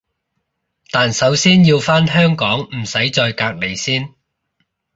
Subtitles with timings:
[0.89, 4.15] 但首先要返香港唔使再隔離先